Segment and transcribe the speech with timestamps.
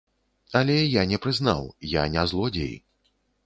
[0.59, 2.77] Але я не прызнаў, я не злодзей.